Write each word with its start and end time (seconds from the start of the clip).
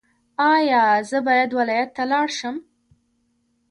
ایا 0.53 0.83
زه 1.09 1.17
باید 1.27 1.49
ولایت 1.59 1.89
ته 1.97 2.03
لاړ 2.11 2.27
شم؟ 2.37 2.55